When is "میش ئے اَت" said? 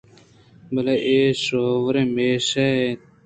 2.15-3.01